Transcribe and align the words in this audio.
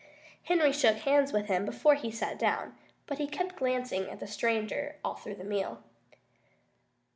Henry 0.45 0.71
shook 0.73 0.95
hands 1.01 1.31
with 1.31 1.45
him 1.45 1.63
before 1.63 1.93
he 1.93 2.09
sat 2.09 2.39
down, 2.39 2.75
but 3.05 3.19
he 3.19 3.27
kept 3.27 3.55
glancing 3.55 4.09
at 4.09 4.19
the 4.19 4.25
stranger 4.25 4.95
all 5.03 5.13
through 5.13 5.35
the 5.35 5.43
meal. 5.43 5.83